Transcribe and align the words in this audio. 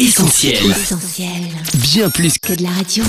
Essentiel. 0.00 0.56
Bien 1.82 2.08
plus 2.08 2.38
que 2.38 2.52
de 2.52 2.62
la 2.62 2.68
radio. 2.68 3.02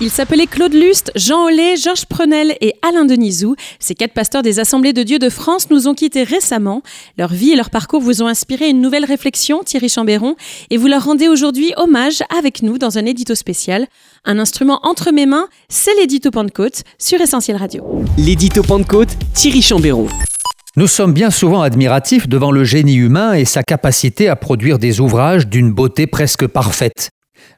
Ils 0.00 0.10
s'appelaient 0.10 0.46
Claude 0.46 0.72
Lust, 0.72 1.12
Jean 1.14 1.44
Ollet, 1.44 1.76
Georges 1.76 2.06
Prenel 2.06 2.56
et 2.62 2.72
Alain 2.80 3.04
Denisou. 3.04 3.54
Ces 3.80 3.94
quatre 3.94 4.14
pasteurs 4.14 4.40
des 4.40 4.58
Assemblées 4.58 4.94
de 4.94 5.02
Dieu 5.02 5.18
de 5.18 5.28
France 5.28 5.68
nous 5.68 5.88
ont 5.88 5.92
quittés 5.92 6.22
récemment. 6.22 6.80
Leur 7.18 7.34
vie 7.34 7.50
et 7.50 7.54
leur 7.54 7.68
parcours 7.68 8.00
vous 8.00 8.22
ont 8.22 8.28
inspiré 8.28 8.70
une 8.70 8.80
nouvelle 8.80 9.04
réflexion, 9.04 9.62
Thierry 9.62 9.90
Chambéron, 9.90 10.36
et 10.70 10.78
vous 10.78 10.86
leur 10.86 11.04
rendez 11.04 11.28
aujourd'hui 11.28 11.74
hommage 11.76 12.22
avec 12.34 12.62
nous 12.62 12.78
dans 12.78 12.96
un 12.96 13.04
édito 13.04 13.34
spécial. 13.34 13.86
Un 14.24 14.38
instrument 14.38 14.80
entre 14.84 15.12
mes 15.12 15.26
mains, 15.26 15.48
c'est 15.68 15.94
l'édito 15.96 16.30
Pentecôte 16.30 16.82
sur 16.98 17.20
Essentiel 17.20 17.58
Radio. 17.58 17.84
L'édito 18.16 18.62
Pentecôte, 18.62 19.10
Thierry 19.34 19.60
Chambéron. 19.60 20.08
Nous 20.78 20.88
sommes 20.88 21.14
bien 21.14 21.30
souvent 21.30 21.62
admiratifs 21.62 22.28
devant 22.28 22.50
le 22.50 22.62
génie 22.62 22.96
humain 22.96 23.32
et 23.32 23.46
sa 23.46 23.62
capacité 23.62 24.28
à 24.28 24.36
produire 24.36 24.78
des 24.78 25.00
ouvrages 25.00 25.48
d'une 25.48 25.72
beauté 25.72 26.06
presque 26.06 26.46
parfaite. 26.46 27.08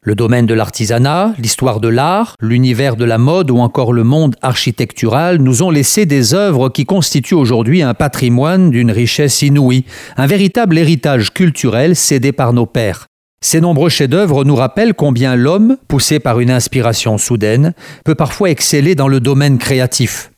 Le 0.02 0.14
domaine 0.14 0.46
de 0.46 0.54
l'artisanat, 0.54 1.34
l'histoire 1.36 1.80
de 1.80 1.88
l'art, 1.88 2.36
l'univers 2.40 2.94
de 2.94 3.04
la 3.04 3.18
mode 3.18 3.50
ou 3.50 3.58
encore 3.58 3.92
le 3.92 4.04
monde 4.04 4.36
architectural 4.40 5.38
nous 5.38 5.64
ont 5.64 5.70
laissé 5.70 6.06
des 6.06 6.32
œuvres 6.32 6.68
qui 6.68 6.84
constituent 6.84 7.34
aujourd'hui 7.34 7.82
un 7.82 7.92
patrimoine 7.92 8.70
d'une 8.70 8.92
richesse 8.92 9.42
inouïe, 9.42 9.84
un 10.16 10.28
véritable 10.28 10.78
héritage 10.78 11.34
culturel 11.34 11.96
cédé 11.96 12.30
par 12.30 12.52
nos 12.52 12.66
pères. 12.66 13.06
Ces 13.40 13.60
nombreux 13.60 13.88
chefs-d'œuvre 13.88 14.44
nous 14.44 14.54
rappellent 14.54 14.94
combien 14.94 15.34
l'homme, 15.34 15.76
poussé 15.88 16.20
par 16.20 16.38
une 16.38 16.52
inspiration 16.52 17.18
soudaine, 17.18 17.74
peut 18.04 18.14
parfois 18.14 18.50
exceller 18.50 18.94
dans 18.94 19.08
le 19.08 19.18
domaine 19.18 19.58
créatif. 19.58 20.30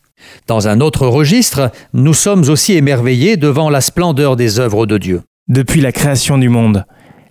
Dans 0.47 0.69
un 0.69 0.81
autre 0.81 1.07
registre, 1.07 1.71
nous 1.93 2.15
sommes 2.15 2.49
aussi 2.49 2.75
émerveillés 2.75 3.37
devant 3.37 3.71
la 3.71 3.81
splendeur 3.81 4.37
des 4.37 4.59
œuvres 4.61 4.87
de 4.87 4.99
Dieu. 4.99 5.23
Depuis 5.49 5.81
la 5.81 5.93
création 5.93 6.39
du 6.39 6.49
monde, 6.49 6.85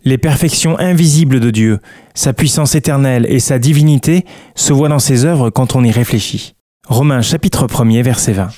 les 0.06 0.18
perfections 0.18 0.78
invisibles 0.80 1.40
de 1.40 1.52
Dieu, 1.52 1.80
sa 2.14 2.34
puissance 2.34 2.76
éternelle 2.76 3.26
et 3.30 3.40
sa 3.40 3.60
divinité 3.60 4.26
se 4.56 4.74
voient 4.74 4.90
dans 4.90 5.00
ses 5.00 5.26
œuvres 5.26 5.50
quand 5.50 5.76
on 5.76 5.84
y 5.84 5.92
réfléchit. 5.92 6.54
Romains 6.88 7.22
chapitre 7.22 7.68
1er 7.68 8.02
verset 8.02 8.34
20. 8.34 8.50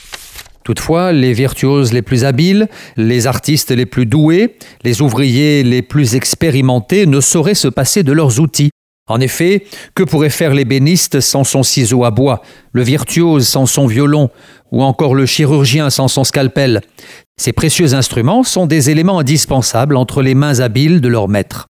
Toutefois, 0.64 1.12
les 1.12 1.34
virtuoses 1.34 1.92
les 1.92 2.02
plus 2.04 2.24
habiles, 2.24 2.68
les 2.96 3.26
artistes 3.26 3.72
les 3.72 3.86
plus 3.86 4.06
doués, 4.06 4.58
les 4.84 5.02
ouvriers 5.02 5.64
les 5.64 5.82
plus 5.82 6.16
expérimentés 6.16 7.08
ne 7.08 7.20
sauraient 7.20 7.56
se 7.56 7.68
passer 7.68 8.04
de 8.04 8.12
leurs 8.12 8.40
outils. 8.40 8.70
En 9.12 9.20
effet, 9.20 9.66
que 9.94 10.04
pourrait 10.04 10.30
faire 10.30 10.54
l'ébéniste 10.54 11.20
sans 11.20 11.44
son 11.44 11.64
ciseau 11.64 12.04
à 12.04 12.12
bois, 12.12 12.42
le 12.72 12.82
virtuose 12.82 13.48
sans 13.48 13.66
son 13.66 13.86
violon, 13.86 14.30
ou 14.72 14.84
encore 14.84 15.16
le 15.16 15.26
chirurgien 15.26 15.90
sans 15.90 16.08
son 16.08 16.24
scalpel? 16.24 16.82
Ces 17.38 17.54
précieux 17.54 17.94
instruments 17.94 18.44
sont 18.44 18.68
des 18.68 18.90
éléments 18.90 19.20
indispensables 19.20 19.96
entre 19.96 20.22
les 20.22 20.36
mains 20.36 20.60
habiles 20.60 21.02
de 21.02 21.08
leur 21.08 21.28
maître. 21.28 21.68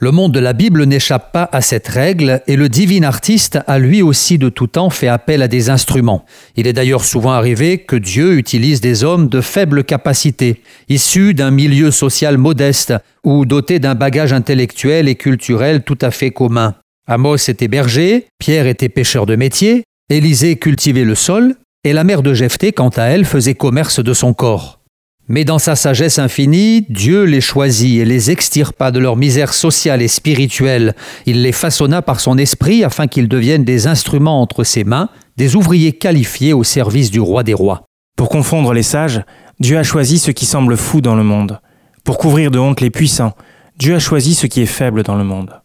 Le 0.00 0.10
monde 0.10 0.32
de 0.32 0.40
la 0.40 0.52
Bible 0.52 0.84
n'échappe 0.84 1.32
pas 1.32 1.48
à 1.52 1.60
cette 1.60 1.86
règle 1.86 2.42
et 2.46 2.56
le 2.56 2.68
divin 2.68 3.04
artiste 3.04 3.60
a 3.66 3.78
lui 3.78 4.02
aussi 4.02 4.38
de 4.38 4.48
tout 4.48 4.66
temps 4.66 4.90
fait 4.90 5.08
appel 5.08 5.40
à 5.40 5.48
des 5.48 5.70
instruments. 5.70 6.24
Il 6.56 6.66
est 6.66 6.72
d'ailleurs 6.72 7.04
souvent 7.04 7.32
arrivé 7.32 7.78
que 7.78 7.96
Dieu 7.96 8.36
utilise 8.36 8.80
des 8.80 9.04
hommes 9.04 9.28
de 9.28 9.40
faible 9.40 9.84
capacité, 9.84 10.60
issus 10.88 11.32
d'un 11.32 11.52
milieu 11.52 11.92
social 11.92 12.38
modeste 12.38 12.92
ou 13.24 13.46
dotés 13.46 13.78
d'un 13.78 13.94
bagage 13.94 14.32
intellectuel 14.32 15.08
et 15.08 15.14
culturel 15.14 15.82
tout 15.84 15.98
à 16.00 16.10
fait 16.10 16.32
commun. 16.32 16.74
Amos 17.06 17.36
était 17.48 17.68
berger, 17.68 18.26
Pierre 18.38 18.66
était 18.66 18.88
pêcheur 18.88 19.26
de 19.26 19.36
métier, 19.36 19.84
Élisée 20.10 20.56
cultivait 20.56 21.04
le 21.04 21.14
sol, 21.14 21.54
et 21.84 21.92
la 21.92 22.04
mère 22.04 22.22
de 22.22 22.32
Jephthé, 22.32 22.72
quant 22.72 22.88
à 22.90 23.04
elle, 23.04 23.26
faisait 23.26 23.54
commerce 23.54 24.00
de 24.00 24.14
son 24.14 24.32
corps. 24.32 24.80
Mais 25.28 25.44
dans 25.44 25.58
sa 25.58 25.76
sagesse 25.76 26.18
infinie, 26.18 26.86
Dieu 26.90 27.24
les 27.24 27.40
choisit 27.40 28.00
et 28.00 28.04
les 28.04 28.30
extirpa 28.30 28.90
de 28.90 28.98
leur 28.98 29.16
misère 29.16 29.54
sociale 29.54 30.02
et 30.02 30.08
spirituelle. 30.08 30.94
Il 31.24 31.42
les 31.42 31.52
façonna 31.52 32.02
par 32.02 32.20
son 32.20 32.36
esprit 32.36 32.84
afin 32.84 33.06
qu'ils 33.06 33.28
deviennent 33.28 33.64
des 33.64 33.86
instruments 33.86 34.42
entre 34.42 34.64
ses 34.64 34.84
mains, 34.84 35.08
des 35.36 35.56
ouvriers 35.56 35.92
qualifiés 35.92 36.52
au 36.52 36.64
service 36.64 37.10
du 37.10 37.20
roi 37.20 37.42
des 37.42 37.54
rois. 37.54 37.84
Pour 38.16 38.28
confondre 38.28 38.74
les 38.74 38.82
sages, 38.82 39.22
Dieu 39.60 39.78
a 39.78 39.82
choisi 39.82 40.18
ce 40.18 40.30
qui 40.30 40.44
semble 40.44 40.76
fou 40.76 41.00
dans 41.00 41.16
le 41.16 41.24
monde. 41.24 41.60
Pour 42.04 42.18
couvrir 42.18 42.50
de 42.50 42.58
honte 42.58 42.82
les 42.82 42.90
puissants, 42.90 43.32
Dieu 43.78 43.94
a 43.94 43.98
choisi 43.98 44.34
ce 44.34 44.46
qui 44.46 44.60
est 44.60 44.66
faible 44.66 45.02
dans 45.02 45.16
le 45.16 45.24
monde. 45.24 45.63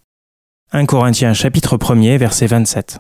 1 0.71 0.85
Corinthiens 0.85 1.33
chapitre 1.33 1.77
1er 1.77 2.17
verset 2.17 2.45
27. 2.45 2.99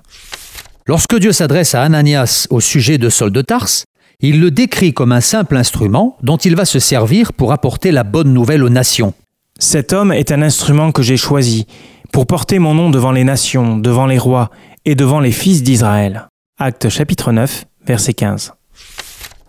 Lorsque 0.87 1.19
Dieu 1.19 1.31
s'adresse 1.31 1.75
à 1.75 1.83
Ananias 1.83 2.47
au 2.49 2.61
sujet 2.61 2.97
de 2.97 3.09
Saul 3.09 3.31
de 3.31 3.43
Tarse, 3.43 3.83
il 4.21 4.39
le 4.39 4.49
décrit 4.49 4.91
comme 4.91 5.11
un 5.11 5.21
simple 5.21 5.55
instrument 5.55 6.17
dont 6.23 6.37
il 6.37 6.55
va 6.55 6.65
se 6.65 6.79
servir 6.79 7.31
pour 7.31 7.51
apporter 7.51 7.91
la 7.91 8.03
bonne 8.03 8.33
nouvelle 8.33 8.63
aux 8.63 8.69
nations. 8.69 9.13
Cet 9.59 9.93
homme 9.93 10.11
est 10.11 10.31
un 10.31 10.41
instrument 10.41 10.91
que 10.91 11.03
j'ai 11.03 11.15
choisi 11.15 11.67
pour 12.11 12.25
porter 12.25 12.57
mon 12.57 12.73
nom 12.73 12.89
devant 12.89 13.11
les 13.11 13.23
nations, 13.23 13.77
devant 13.77 14.07
les 14.07 14.17
rois 14.17 14.49
et 14.85 14.95
devant 14.95 15.19
les 15.19 15.31
fils 15.31 15.61
d'Israël. 15.61 16.27
Acte 16.57 16.89
chapitre 16.89 17.31
9, 17.31 17.65
verset 17.85 18.15
15. 18.15 18.53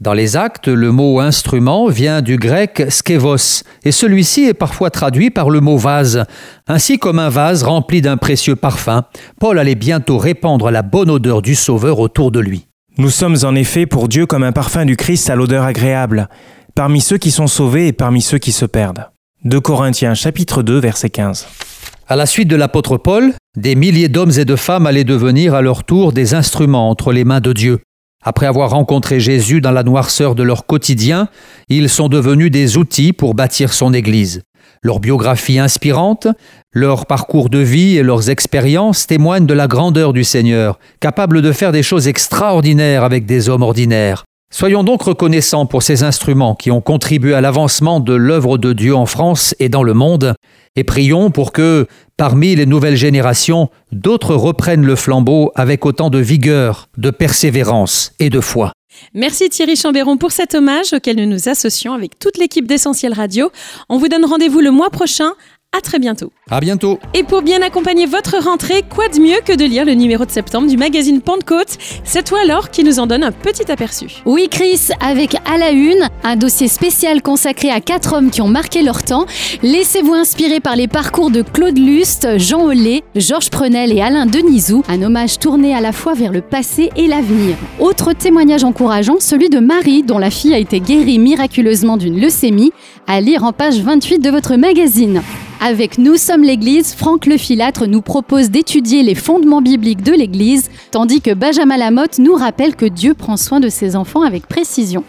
Dans 0.00 0.14
les 0.14 0.38
actes, 0.38 0.68
le 0.68 0.92
mot 0.92 1.20
instrument 1.20 1.88
vient 1.88 2.22
du 2.22 2.38
grec 2.38 2.86
skevos, 2.88 3.64
et 3.84 3.92
celui-ci 3.92 4.44
est 4.44 4.54
parfois 4.54 4.88
traduit 4.88 5.28
par 5.28 5.50
le 5.50 5.60
mot 5.60 5.76
vase. 5.76 6.24
Ainsi 6.68 6.98
comme 6.98 7.18
un 7.18 7.28
vase 7.28 7.64
rempli 7.64 8.00
d'un 8.00 8.16
précieux 8.16 8.56
parfum, 8.56 9.04
Paul 9.38 9.58
allait 9.58 9.74
bientôt 9.74 10.16
répandre 10.16 10.70
la 10.70 10.80
bonne 10.80 11.10
odeur 11.10 11.42
du 11.42 11.54
Sauveur 11.54 11.98
autour 11.98 12.30
de 12.30 12.40
lui. 12.40 12.66
Nous 12.96 13.10
sommes 13.10 13.36
en 13.42 13.54
effet 13.54 13.84
pour 13.84 14.08
Dieu 14.08 14.24
comme 14.24 14.42
un 14.42 14.52
parfum 14.52 14.86
du 14.86 14.96
Christ 14.96 15.28
à 15.28 15.36
l'odeur 15.36 15.64
agréable, 15.64 16.30
parmi 16.74 17.02
ceux 17.02 17.18
qui 17.18 17.30
sont 17.30 17.46
sauvés 17.46 17.88
et 17.88 17.92
parmi 17.92 18.22
ceux 18.22 18.38
qui 18.38 18.52
se 18.52 18.64
perdent. 18.64 19.04
2 19.44 19.60
Corinthiens 19.60 20.14
chapitre 20.14 20.62
2 20.62 20.80
verset 20.80 21.10
15. 21.10 21.46
À 22.08 22.16
la 22.16 22.24
suite 22.24 22.48
de 22.48 22.56
l'apôtre 22.56 22.96
Paul, 22.96 23.34
des 23.54 23.74
milliers 23.74 24.08
d'hommes 24.08 24.32
et 24.38 24.46
de 24.46 24.56
femmes 24.56 24.86
allaient 24.86 25.04
devenir 25.04 25.54
à 25.54 25.60
leur 25.60 25.84
tour 25.84 26.12
des 26.12 26.32
instruments 26.32 26.88
entre 26.88 27.12
les 27.12 27.24
mains 27.24 27.40
de 27.40 27.52
Dieu. 27.52 27.80
Après 28.22 28.46
avoir 28.46 28.70
rencontré 28.70 29.18
Jésus 29.18 29.62
dans 29.62 29.70
la 29.70 29.82
noirceur 29.82 30.34
de 30.34 30.42
leur 30.42 30.66
quotidien, 30.66 31.28
ils 31.68 31.88
sont 31.88 32.08
devenus 32.08 32.50
des 32.50 32.76
outils 32.76 33.14
pour 33.14 33.34
bâtir 33.34 33.72
son 33.72 33.94
Église. 33.94 34.42
Leur 34.82 35.00
biographie 35.00 35.58
inspirante, 35.58 36.28
leur 36.72 37.06
parcours 37.06 37.48
de 37.48 37.58
vie 37.58 37.96
et 37.96 38.02
leurs 38.02 38.28
expériences 38.28 39.06
témoignent 39.06 39.46
de 39.46 39.54
la 39.54 39.68
grandeur 39.68 40.12
du 40.12 40.24
Seigneur, 40.24 40.78
capable 41.00 41.40
de 41.40 41.52
faire 41.52 41.72
des 41.72 41.82
choses 41.82 42.08
extraordinaires 42.08 43.04
avec 43.04 43.24
des 43.24 43.48
hommes 43.48 43.62
ordinaires. 43.62 44.24
Soyons 44.52 44.82
donc 44.82 45.02
reconnaissants 45.02 45.64
pour 45.64 45.84
ces 45.84 46.02
instruments 46.02 46.56
qui 46.56 46.72
ont 46.72 46.80
contribué 46.80 47.34
à 47.34 47.40
l'avancement 47.40 48.00
de 48.00 48.14
l'œuvre 48.14 48.58
de 48.58 48.72
Dieu 48.72 48.96
en 48.96 49.06
France 49.06 49.54
et 49.60 49.68
dans 49.68 49.84
le 49.84 49.94
monde, 49.94 50.34
et 50.74 50.82
prions 50.82 51.30
pour 51.30 51.52
que, 51.52 51.86
parmi 52.16 52.56
les 52.56 52.66
nouvelles 52.66 52.96
générations, 52.96 53.70
d'autres 53.92 54.34
reprennent 54.34 54.84
le 54.84 54.96
flambeau 54.96 55.52
avec 55.54 55.86
autant 55.86 56.10
de 56.10 56.18
vigueur, 56.18 56.88
de 56.98 57.10
persévérance 57.10 58.12
et 58.18 58.28
de 58.28 58.40
foi. 58.40 58.72
Merci 59.14 59.48
Thierry 59.50 59.76
Chambéron 59.76 60.16
pour 60.16 60.32
cet 60.32 60.56
hommage 60.56 60.92
auquel 60.92 61.16
nous 61.16 61.26
nous 61.26 61.48
associons 61.48 61.94
avec 61.94 62.18
toute 62.18 62.36
l'équipe 62.36 62.66
d'Essentiel 62.66 63.12
Radio. 63.12 63.52
On 63.88 63.98
vous 63.98 64.08
donne 64.08 64.24
rendez-vous 64.24 64.60
le 64.60 64.72
mois 64.72 64.90
prochain 64.90 65.32
à 65.76 65.80
très 65.80 65.98
bientôt. 66.00 66.32
À 66.50 66.60
bientôt. 66.60 66.98
Et 67.14 67.22
pour 67.22 67.42
bien 67.42 67.62
accompagner 67.62 68.04
votre 68.04 68.36
rentrée, 68.42 68.82
quoi 68.88 69.08
de 69.08 69.20
mieux 69.20 69.38
que 69.44 69.56
de 69.56 69.64
lire 69.64 69.84
le 69.84 69.94
numéro 69.94 70.24
de 70.24 70.30
septembre 70.30 70.68
du 70.68 70.76
magazine 70.76 71.20
Pentecôte? 71.20 71.78
C'est 72.02 72.24
toi 72.24 72.40
alors 72.42 72.70
qui 72.70 72.82
nous 72.82 72.98
en 72.98 73.06
donne 73.06 73.22
un 73.22 73.30
petit 73.30 73.70
aperçu. 73.70 74.06
Oui 74.26 74.48
Chris, 74.50 74.88
avec 75.00 75.36
à 75.46 75.58
la 75.58 75.70
une, 75.70 76.08
un 76.24 76.34
dossier 76.36 76.66
spécial 76.66 77.22
consacré 77.22 77.70
à 77.70 77.80
quatre 77.80 78.14
hommes 78.14 78.30
qui 78.30 78.42
ont 78.42 78.48
marqué 78.48 78.82
leur 78.82 79.04
temps. 79.04 79.26
Laissez-vous 79.62 80.12
inspirer 80.12 80.58
par 80.58 80.74
les 80.74 80.88
parcours 80.88 81.30
de 81.30 81.42
Claude 81.42 81.78
Lust, 81.78 82.38
Jean 82.38 82.66
Ollet, 82.66 83.04
Georges 83.14 83.50
Prenel 83.50 83.92
et 83.96 84.02
Alain 84.02 84.26
Denisou, 84.26 84.82
un 84.88 85.02
hommage 85.02 85.38
tourné 85.38 85.74
à 85.74 85.80
la 85.80 85.92
fois 85.92 86.14
vers 86.14 86.32
le 86.32 86.40
passé 86.40 86.90
et 86.96 87.06
l'avenir. 87.06 87.56
Autre 87.78 88.12
témoignage 88.12 88.64
encourageant, 88.64 89.20
celui 89.20 89.48
de 89.48 89.60
Marie, 89.60 90.02
dont 90.02 90.18
la 90.18 90.30
fille 90.30 90.52
a 90.52 90.58
été 90.58 90.80
guérie 90.80 91.20
miraculeusement 91.20 91.96
d'une 91.96 92.20
leucémie, 92.20 92.72
à 93.06 93.20
lire 93.20 93.44
en 93.44 93.52
page 93.52 93.80
28 93.80 94.18
de 94.18 94.30
votre 94.30 94.56
magazine. 94.56 95.22
Avec 95.62 95.98
Nous 95.98 96.16
sommes 96.16 96.42
l'Église, 96.42 96.94
Franck 96.94 97.26
Lefilâtre 97.26 97.86
nous 97.86 98.00
propose 98.00 98.48
d'étudier 98.48 99.02
les 99.02 99.14
fondements 99.14 99.60
bibliques 99.60 100.02
de 100.02 100.14
l'Église, 100.14 100.70
tandis 100.90 101.20
que 101.20 101.34
Benjamin 101.34 101.76
Lamotte 101.76 102.18
nous 102.18 102.32
rappelle 102.32 102.74
que 102.74 102.86
Dieu 102.86 103.12
prend 103.12 103.36
soin 103.36 103.60
de 103.60 103.68
ses 103.68 103.94
enfants 103.94 104.22
avec 104.22 104.46
précision. 104.46 105.04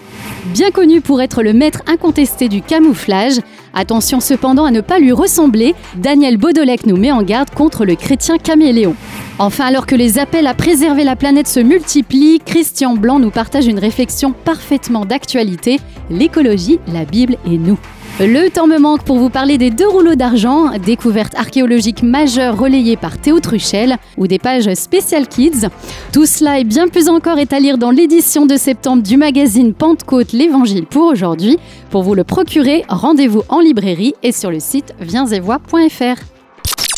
Bien 0.48 0.70
connu 0.72 1.00
pour 1.00 1.22
être 1.22 1.42
le 1.42 1.54
maître 1.54 1.84
incontesté 1.88 2.50
du 2.50 2.62
camouflage, 2.62 3.40
attention 3.74 4.20
cependant 4.20 4.66
à 4.66 4.72
ne 4.72 4.82
pas 4.82 5.00
lui 5.00 5.14
ressembler, 5.14 5.74
Daniel 5.96 6.36
Baudolec 6.36 6.86
nous 6.86 6.98
met 6.98 7.14
en 7.14 7.24
garde 7.24 7.52
contre 7.52 7.86
le 7.86 7.96
chrétien 7.96 8.38
caméléon. 8.38 8.98
Enfin, 9.40 9.64
alors 9.68 9.86
que 9.86 9.96
les 9.96 10.20
appels 10.20 10.48
à 10.48 10.54
préserver 10.54 11.06
la 11.06 11.16
planète 11.16 11.48
se 11.48 11.62
multiplient, 11.62 12.42
Christian 12.46 12.96
Blanc 12.98 13.20
nous 13.20 13.32
partage 13.32 13.68
une 13.68 13.80
réflexion 13.80 14.34
parfaitement 14.34 15.06
d'actualité, 15.06 15.80
l'écologie, 16.10 16.80
la 16.92 17.06
Bible 17.06 17.38
et 17.46 17.58
nous. 17.58 17.80
Le 18.20 18.50
temps 18.50 18.68
me 18.68 18.78
manque 18.78 19.04
pour 19.04 19.18
vous 19.18 19.30
parler 19.30 19.58
des 19.58 19.72
deux 19.72 19.88
rouleaux 19.88 20.16
d'argent, 20.16 20.78
découvertes 20.78 21.34
archéologiques 21.36 22.04
majeures 22.04 22.58
relayées 22.58 22.98
par 22.98 23.18
Théo 23.18 23.40
Truchel 23.40 23.98
ou 24.18 24.28
des 24.28 24.38
pages 24.38 24.72
Special 24.74 25.28
Kids. 25.28 25.68
Tout 26.12 26.26
cela 26.26 26.60
et 26.60 26.64
bien 26.64 26.88
plus 26.88 27.10
encore 27.10 27.40
est 27.40 27.54
à 27.54 27.60
lire 27.60 27.78
dans 27.78 27.90
l'édition 27.90 28.46
de 28.46 28.58
septembre 28.58 29.02
du 29.02 29.18
magazine 29.18 29.74
Pentecôte 29.74 30.34
l'Évangile 30.34 30.86
pour 30.86 31.06
aujourd'hui. 31.06 31.58
Pour 31.90 32.04
vous 32.04 32.14
le 32.14 32.24
procurer, 32.24 32.84
rendez-vous 32.90 33.44
en 33.50 33.60
librairie 33.60 34.14
et 34.22 34.32
sur 34.32 34.52
le 34.52 34.60
site 34.60 34.94
viensetvoix.fr. 35.00 36.22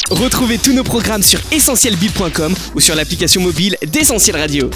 Retrouvez 0.10 0.58
tous 0.58 0.74
nos 0.74 0.84
programmes 0.84 1.24
sur 1.24 1.40
essentielbib.com 1.52 2.54
ou 2.76 2.80
sur 2.82 2.96
l'application 2.96 3.42
mobile 3.42 3.78
d'Essentiel 3.86 4.36
Radio. 4.36 4.70